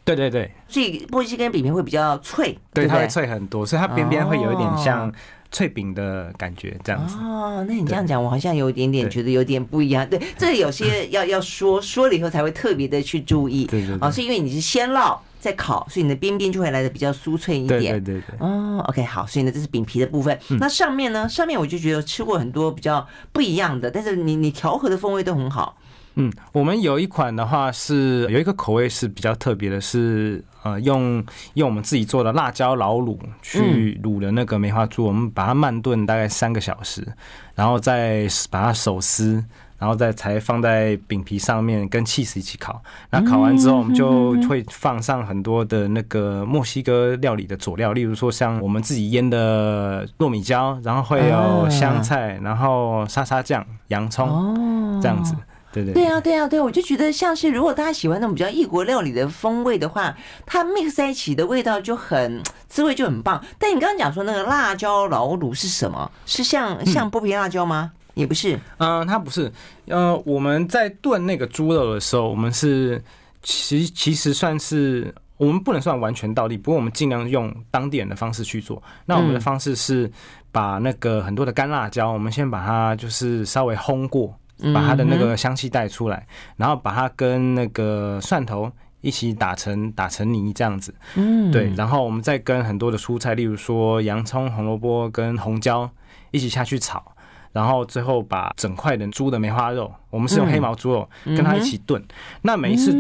[0.06, 0.50] 对对对。
[0.68, 5.12] 所以墨西哥饼皮会比较脆，对，对，对，它会脆很多，所以它边边会有一点像
[5.52, 7.18] 脆饼的感觉，这样子。
[7.18, 10.08] 哦，那你这样讲，我好像有一点点觉得有点不一样。
[10.10, 13.66] 对，这个有些要要说说了以后才会特别的去注意。
[13.66, 14.08] 对对对。
[14.08, 15.18] 啊，是因为你是先烙。
[15.40, 17.80] 在烤，所以你的边边就会来的比较酥脆一点。
[17.80, 18.38] 对对对对。
[18.40, 20.38] 哦，OK，好，所以呢，这是饼皮的部分。
[20.60, 21.28] 那上面呢？
[21.30, 25.78] 上面我就觉得吃过很多比较不一样的，但是你你调和的风味都很好。
[26.16, 31.24] 嗯，我们有一款的话是有一个口味是比较特别的，是呃用
[31.54, 37.08] 用我们自己做的辣椒老卤去卤的那个梅花猪，我们把它慢炖大概三个小时，
[37.56, 39.44] 然后再把它手撕。
[39.80, 55.34] 然后再才放在饼皮上面跟 cheese 一起烤，那烤完之后，我们就会放上很多的那个墨西哥料理的佐料，例如说像我们自己腌的糯米椒，然后会有香菜，然后沙沙酱、洋葱，这样子。
[55.72, 63.40] 对对对啊对啊对，我就觉得像是如果大家喜欢那种比较异国料理的风味的话，它 mix 在一起的味道就很滋味就很棒。
[63.60, 66.12] 但你刚刚讲说那个辣椒老卤是什么？
[66.26, 67.92] 是像像剥皮辣椒吗？
[68.20, 69.50] 也不是，嗯，它不是，
[69.88, 73.02] 呃，我们在炖那个猪肉的时候，我们是
[73.42, 78.84] 其其实算是我们不能算完全倒立，不过我们尽量用当地人的方式去做。
[79.06, 80.12] 那我们的方式是
[80.52, 84.38] 把那个很多的干辣椒，我们先把它就是稍微烘过，
[84.74, 86.28] 把它的那个香气带出来，
[86.58, 95.90] 然后把它跟那个蒜头一起打成打成泥这样子，嗯，对，然后我们再跟很多的蔬菜，例如说洋葱、红萝卜跟红椒
[96.32, 97.16] 一起下去炒。
[97.52, 102.04] 然后最后把整块的猪的梅花肉，我们是用黑毛猪肉跟它一起炖。
[102.42, 102.92] 那每一次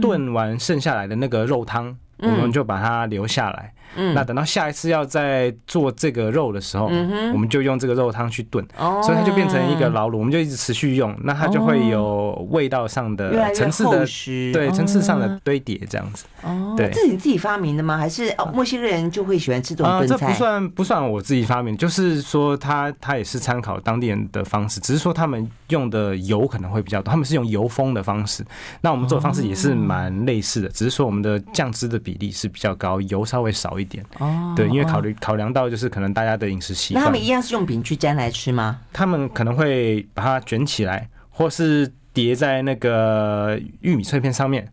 [0.00, 3.72] 炖完剩下来的那个肉汤，我们就把它留下来。
[3.96, 14.04] 嗯，那等到下一次要再做这个肉的时候，嗯，我们就用这个肉汤去炖，哦，所以它就变成一个老卤，我们就一直持续用，那它就会有味道上的层次的，
[14.52, 16.24] 对，层次上的堆叠这样子。
[16.42, 17.96] 哦，对，这是你自己发明的吗？
[17.96, 20.16] 还是哦，墨西哥人就会喜欢吃这种炖菜？
[20.16, 28.44] 这不算不算我自己发明，就是说他他也是参考当地人的方式，只是说他们用的油可能会比较多，他们是用油封的方式，
[28.80, 34.04] 那我们做的方式也是蛮类似的，只是说我们的酱汁的比例是比较高，油稍微少一点。
[34.18, 38.80] 哦，对，因为考虑考量到就是可能大家的饮食习惯，那他们一样是用饼去沾来吃吗？
[38.92, 44.66] 他们可能会把它卷起来，或是叠在那个玉米脆片上面，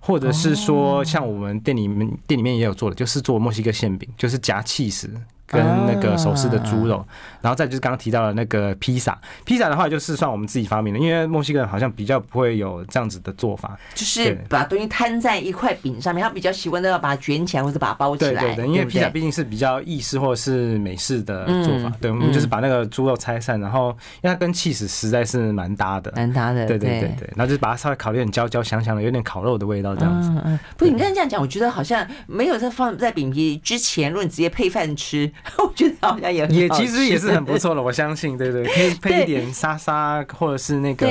[0.00, 5.10] 或者是说像我们店里面店里面也有做的，就是做墨西哥馅饼，就是夹起司。
[5.46, 7.06] 跟那个手撕的猪肉，
[7.44, 9.16] 然后再就是刚刚提到的那个披萨。
[9.44, 18.40] 披萨的话就是算我们自己发明的，因为墨西哥人好像比较不会有这样子的做法，就是把东西摊在一块饼上面，他比较习惯都要把它卷起来或者把它包起来。
[18.40, 21.92] 对对对，因为披萨毕竟是比较意式或者是美式的做法。
[22.00, 23.90] 对，我们就是把那个猪肉拆散，然后
[24.22, 26.64] 因为它跟起司实在是蛮搭的，蛮搭的。
[26.64, 30.30] 对对对对，然后就是把它稍微烤的有点焦焦香香的，有点烤肉的味道这样子。
[30.30, 30.58] 嗯嗯。
[30.78, 41.06] 不，你刚才这样讲，我觉得好像没有在放在饼皮之前，如果你直接配饭吃， 我觉得好像也也其实也是很不错了，我相信，对对， 可以配一点沙沙或者是那个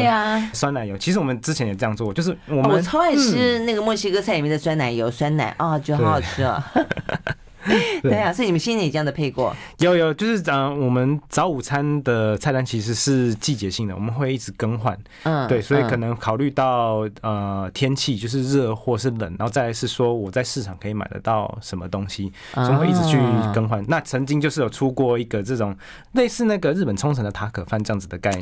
[0.54, 0.98] 酸奶油。
[0.98, 6.72] 其实我们之前也这样做，就是我们我超爱吃那个墨西哥菜里面的酸奶油，酸奶啊，觉得好好吃啊。
[8.04, 9.56] 对啊，所以你们现在也这样的配过？
[9.80, 14.98] 有有，就是讲我们早午餐的菜单其实是季节性的，我们会一直更换。
[15.24, 23.18] 嗯，对，所以可能考虑到呃天气就是热或是冷，然后再来是说我在市场可以买得到什么东西，所以会一直去
[23.54, 23.84] 更换。
[23.88, 25.76] 那曾经就是有出过一个这种
[26.14, 28.42] 类似那个日本冲绳的塔可饭这样子的概念，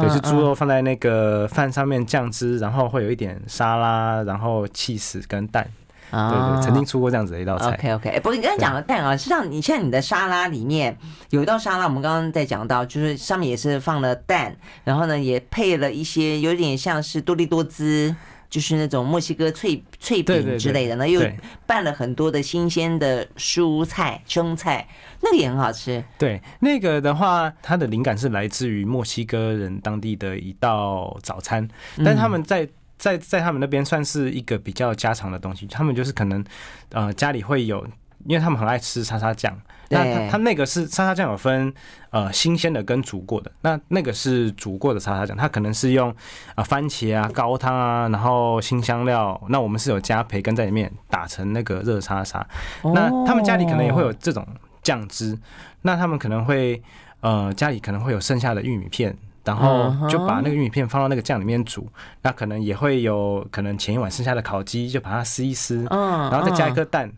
[0.00, 5.66] 对，是猪肉放在那个饭上面酱汁，然后会有一点沙拉，然后起司跟蛋。
[6.12, 7.68] 对对，曾经出过这样子的一道菜。
[7.68, 10.94] OK OK，不过你刚才讲的蛋啊，实际上你像你的沙拉里面
[11.30, 18.14] 有一道沙拉，我们刚刚在讲到，就是上面也是放了蛋，然后呢也配了一些有点像是多利多滋，
[18.50, 21.22] 就是那种墨西哥脆脆饼之类的，呢又
[21.66, 24.86] 拌了很多的新鲜的蔬菜生菜，
[25.22, 26.04] 那个也很好吃。
[26.18, 31.66] 对，那个的话，它的灵感是来自于墨西哥人当地的一道早餐，
[32.04, 32.68] 但他们在。
[33.02, 36.44] 在在他们那边算是一个比较家常的东西，他们就是可能，
[36.90, 37.84] 呃，家里会有，
[38.26, 39.52] 因为他们很爱吃沙沙酱。
[39.88, 41.74] 那他他那个是沙沙酱有分
[42.10, 46.14] 呃新鲜的跟煮过的，那那个是煮过的沙沙酱，它可能是用
[46.54, 52.46] 啊番茄啊高汤啊，然后新香料，那我们是有加培根在里面打成那个热沙沙。
[52.94, 54.46] 那他们家里可能也会有这种
[54.80, 55.36] 酱汁，
[55.82, 56.80] 那他们可能会
[57.18, 59.18] 呃家里可能会有剩下的玉米片。
[59.44, 61.88] 然后就把那个玉米片放到那个酱里面煮，
[62.22, 67.10] 那可能也会有可能前一晚剩下的烤鸡，就把它撕一撕，然后再加一颗蛋。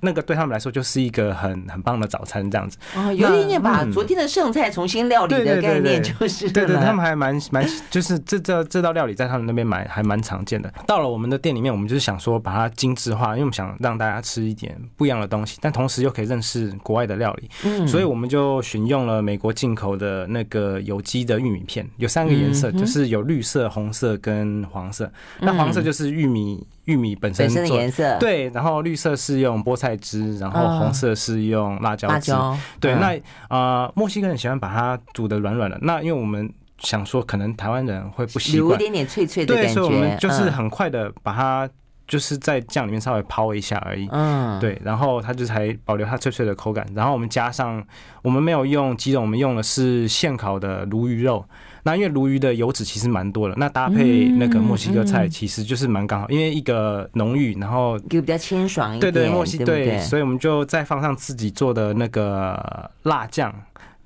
[0.00, 2.76] 那个对他们来说就是一个很很棒的早餐，这样子。
[2.96, 10.72] 哦，有一点把昨天的剩菜重新料理的概念，就是对对，他们还蛮蛮，就是这这这道料理在他们那边蛮还蛮常见的。
[10.86, 17.50] 到了我们的店里面，我们就是想说把它精致化，因为我们想让大家吃一点不一样的东西，但同时又可以认识国外的料理。
[17.64, 25.10] 嗯，所以我们就选用了美国进口的那个有机的玉米片，有三个颜色，就是有绿色、红色跟黄色。
[25.40, 26.66] 那黄色就是玉米。
[26.86, 32.32] 玉米本身的颜色对，然后绿色是用菠菜汁，然后红色是用辣椒汁。
[32.32, 33.06] 哦、对，嗯、那
[33.48, 35.78] 啊、呃，墨西哥人喜欢把它煮的软软的。
[35.82, 39.68] 那因为我们想说，可能台湾人会不习惯，有一点点脆脆的感觉。
[39.68, 41.68] 对，所以我们就是很快的把它
[42.06, 44.08] 就是在酱里面稍微抛一下而已。
[44.10, 46.86] 嗯，对，然后它就才保留它脆脆的口感。
[46.94, 47.82] 然后我们加上，
[48.22, 51.44] 我们没有用鸡肉，我们用的是现烤的鲈鱼肉。
[51.82, 59.12] 那因为鲈鱼的油脂其实蛮多的，那搭配那个墨西哥菜其实就是蛮刚好，因为一个浓郁，然后就比较清爽一点。
[59.12, 63.54] 对对，墨西哥对，所以我们就再放上自己做的那个辣酱，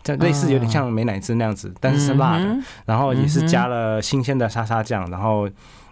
[0.02, 2.56] 这类似有点像美乃滋那样子，但是是辣的，
[2.86, 5.48] 然后也是加了新鲜的沙沙酱，然后。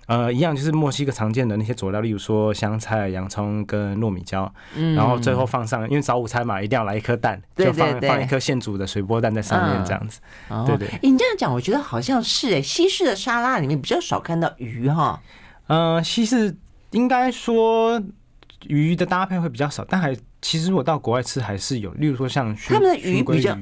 [0.06, 10.20] 呃，一样就是墨西哥常见的那些佐料，例如说香菜、洋葱跟糯米椒，嗯，然后最后放上，因为早午餐嘛，一定要来一颗蛋，就放放一颗现煮的水波蛋在上面，这样子。
[10.66, 10.88] 对对。
[11.02, 15.20] 你这样讲，我觉得好像是哎，西式的沙拉里面比较少看到鱼哈。
[15.68, 16.56] 呃，西式
[16.90, 18.02] 应该说
[18.66, 23.56] 鱼的搭配会比较少，但还其实我到国外吃还是有，例如说像他们的鱼比较。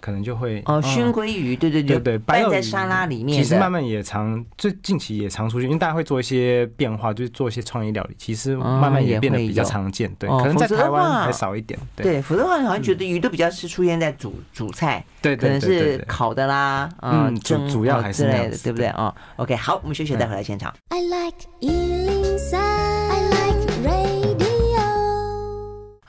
[0.00, 3.36] 可能就会哦，熏鲑鱼，对对对对，拌在沙拉里面。
[3.36, 8.14] 其实慢慢也常，最近期也常出去，因为大家会做一些变化，就是做一些创意料理。
[8.16, 11.76] 其实慢慢也变得比较常见，对，可能在台湾还少一点。
[11.96, 20.72] 对，否则的话，好像觉得鱼都比较是出现在主主菜，对，可能是烤的啦，嗯，主主要还是之类的，对不对啊？OK，好，我们休息，再回来现场。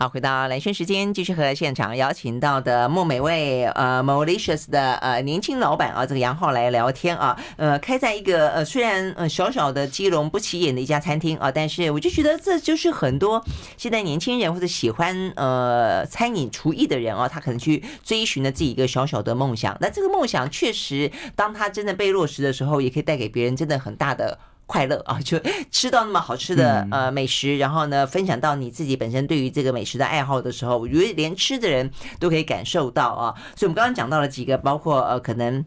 [0.02, 13.44] 好，回到蓝轩时间，继续和现场邀请到的莫美味呃，Malicious 的呃年轻老板啊，这个杨浩来聊天啊，呃，开在一个呃虽然呃小小的基隆不起眼的一家餐厅啊，但是我就觉得这就是很多
[13.76, 19.78] 现在年轻人或者喜欢呃餐饮厨艺的人啊，他可能去追寻的自己一个小小的梦想。
[19.82, 24.40] 那这个梦想确实，当他真的被落实的时候，也可以带给别人真的很大的。
[24.70, 25.40] 快乐 啊，就
[25.72, 33.34] 吃到那么好吃的呃美食，然后呢，分享到你自己本身对于这个美食的爱好的时候，我觉得连吃的人都可以感受到啊。
[33.56, 35.66] 所以我们刚刚讲到了几个，包括呃可能。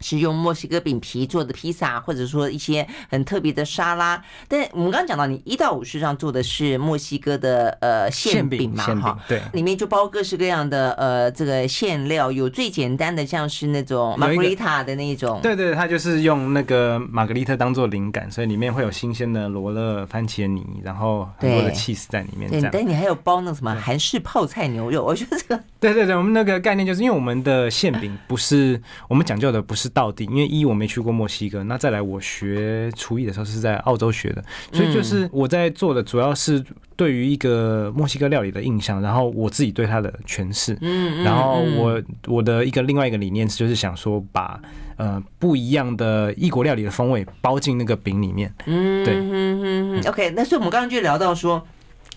[0.00, 4.22] 是用墨西哥饼皮做的披萨，或者说一些很特别的沙拉。
[4.46, 22.50] 但我们刚刚讲到，你一到五实际上做的是墨西哥的呃馅饼嘛，哈，对，里面就包各式各样的呃这个馅料，有最简单的像是那种玛格丽塔的那种，对对，它就是用那个玛格丽特当做灵感，所以里面会有新鲜的罗勒、番茄泥，然后很多的起司在里面。
[22.50, 36.64] 对，但你还有包那什么韩式泡菜牛肉，我觉得这个对对对，我们那个概念就是因为我们的馅饼不是我们讲究的不是道地，因为一我没去过墨西哥，那再来我学厨艺的时候是在澳洲学的，所以就是我在做的主要是
[36.96, 44.60] 对于一个墨西哥料理的印象，然后我自己对它的诠释，嗯，然后我我的一个另外一个理念就是想说把
[44.96, 51.66] 呃不一样的异国料理的风味包进那个饼里面，嗯，对，嗯，OK，那所以我们刚刚就聊到说。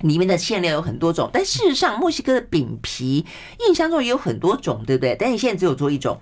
[0.01, 3.23] 里面的馅料有很多种，但事实上墨西哥的饼皮
[3.67, 5.15] 印象中也有很多种，对不对？
[5.19, 6.19] 但你现在只有做一种。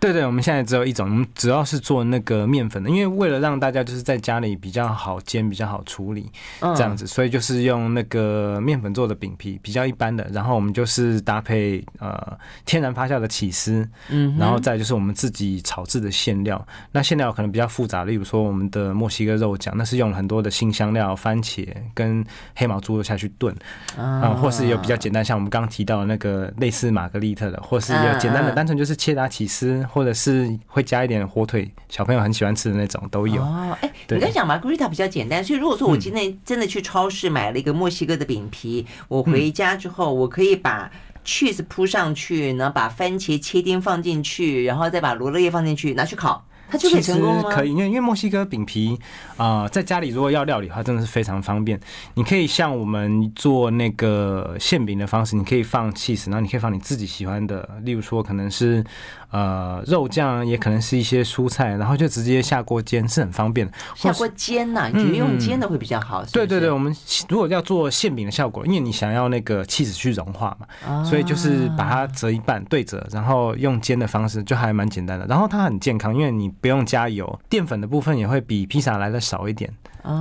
[0.00, 6.30] 对对，我们现在只有一种，我们主要是做那个面粉的，因为为了让大家就是在家里比较好煎、比较好处理
[6.76, 10.24] 这样子，所以就是用那个面粉做的饼皮，比较一般的。
[10.32, 16.64] 然后我们就是搭配呃天然发酵的起司，嗯，然后再就是我们自己炒制的馅料。
[16.92, 22.24] 那馅料可能比较复杂，例如说我们的墨西哥肉酱，那是用了很多的新香料、番茄跟
[22.54, 23.52] 黑毛猪肉下去炖，
[23.96, 29.84] 啊，或是有比较简单，像我们刚刚提到的那个类似玛格丽特的，或是有简单的，单纯就是切达起司。
[29.88, 33.42] 或者是会加一点火腿，小朋友很喜欢吃的那种都有。
[33.42, 40.90] 哦，哎，你刚讲玛格丽塔比较简单，所以如果说我今天真的去超市买了一个墨西哥的饼皮，嗯、我回家之后，我可以把
[41.24, 46.44] cheese 铺上去，然后把番茄切丁放进去，然后再把罗勒叶放进去，拿去烤。
[46.70, 47.44] 它就可以成功吗？
[47.50, 48.94] 可以，因为因为墨西哥饼皮
[49.38, 51.80] 啊、呃，在家里如果要料理的话，真的是非常方便。
[52.12, 58.84] 你可以像我们做那个馅饼的方式，你可以放 cheese，然后你可以放你自己喜欢的，例如说可能是
[59.30, 63.72] 呃肉酱，也可能是一些蔬菜，然后就直接下锅煎，是很方便的。
[63.94, 66.24] 下锅煎呐、啊，你觉得用煎的会比较好？
[66.32, 66.94] 对对对，我们
[67.28, 75.24] 如果要做馅饼的效果，因为你想要那个 cheese 去融化嘛，啊、所以就是把它折一半对折，然后用煎的方式就还蛮简单的。
[75.26, 76.52] 然后它很健康，因为你。
[76.60, 79.72] 不用加油，淀粉的部分也会比披萨来的少一点，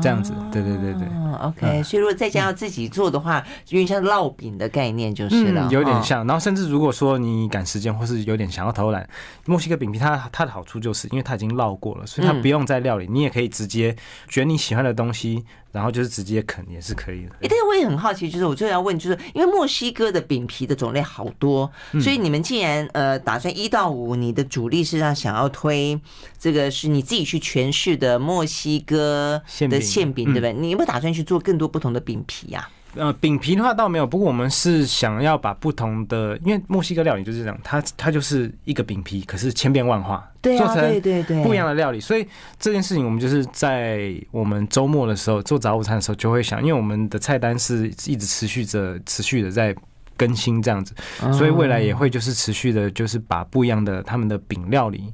[0.02, 1.08] 这样子，对对对对。
[1.42, 6.26] OK，所以如果在家要自己做的话，有点像烙饼的概念就是了，有点像。
[6.26, 9.08] 然后甚至如果说你赶时间或是有点想要偷懒，
[9.46, 13.96] 墨西哥饼皮它它的好处就是因为它已经烙过了，所以它不用再料理，你也可以直接
[14.28, 15.46] 卷你喜欢的东西。
[15.72, 17.32] 然后就是直接啃也是可以的。
[17.42, 26.00] 哎，但是我也很好奇，就是我就要问，就是因为墨西哥的饼皮的种类好多，所以你们既然呃打算一到五，你的主力是让想要推
[26.40, 30.54] 这个是你自己去诠释的墨西哥的馅饼，对不对？
[30.54, 32.70] 你有没有打算去做更多不同的饼皮呀？
[32.98, 42.00] 呃，饼皮的话倒没有，不过我们是想要把不同的，因为墨西哥料理就是这样，它它就是一个饼皮，可是千变万化，对啊，做成不一样的料理。
[42.00, 42.28] 所以
[42.60, 49.76] 这件事情我们就是在我们周末的时候做早午餐的时候就会想，因为我们的菜单是一直持续着、持续的在
[50.16, 50.96] 更新这样子，
[51.32, 55.14] 所以未来也会就是持续的，就是把不一样的他们的饼料理。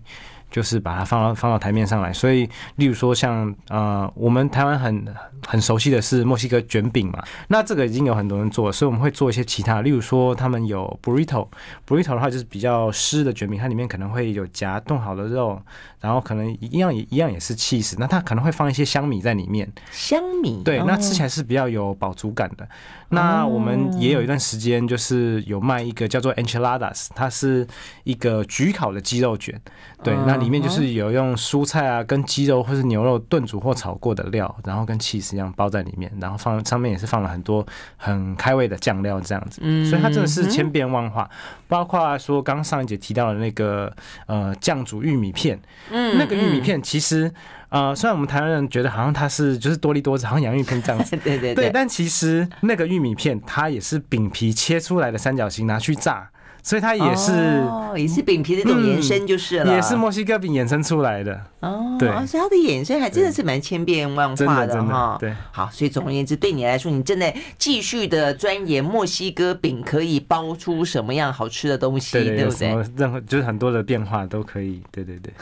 [0.54, 5.04] 就是把它放到放到台面上来，所以例如说像呃，我们台湾很
[5.48, 15.60] 很熟悉的是墨西哥卷饼嘛，那这个已经有很多人做了，所以我们会做一些其他，例如说他们有 burrito，burrito 的话就是比较湿的卷饼，它里面可能会有夹冻好的肉，
[16.00, 22.70] 然后可能一样也一样也是 cheese，，那它可能会放一些香米在里面，香米对，那吃起来是比较有饱足感的。
[23.10, 27.68] 那我们也有一段时间就是有卖一个叫做 enchiladas，它是
[28.04, 29.60] 一个焗烤的鸡肉卷，
[30.04, 30.43] 对，那。
[30.44, 37.66] 里面就是有用蔬菜啊，跟鸡肉或是牛肉炖煮或炒过的料，然后跟起司一样包在里面，然后放上面也是放了很多
[37.98, 39.62] 很开胃的酱料，这样子。
[39.90, 41.30] 所以它真的是千变万化。
[41.68, 43.92] 包括说刚刚上一节提到的那个
[44.28, 47.32] 呃酱煮玉米片，嗯，那个玉米片其实
[47.70, 56.30] 呃虽然我们台湾人觉得好像它是就是多利多汁，好像洋芋片这样子， 对对对，但其实那个玉米片它也是饼皮切出来的三角形拿去炸。
[56.64, 61.40] 所以它也是，哦，也是饼皮的一种延伸，就是了，也是墨西哥饼衍生出来的。
[61.60, 65.18] 哦，对，所以它的衍生还真的是蛮千变万化的哈。
[65.20, 72.70] 对，好，所以总而言之，对你来说，你正在继续的钻研墨西哥饼可以包出什么样好吃的东西，对不对？
[72.96, 74.82] 任何就是很多的变化都可以。
[74.90, 75.34] 对对对。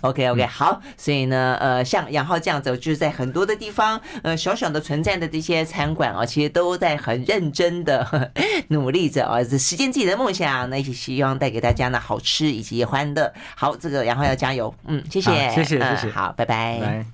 [0.00, 8.32] OK OK，好，所以呢，呃，像杨浩这样子，就是在很多的地方，呃，小小的存在的这些餐馆啊，其实都在很认真的
[8.68, 10.29] 努力着啊，实现自己的梦。
[10.32, 13.32] 想那一起希望带给大家呢好吃以及欢乐。
[13.56, 17.04] 好，这个然后要加油，嗯，谢谢，谢谢，谢谢，好，拜拜。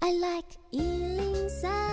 [0.00, 1.91] 拜拜。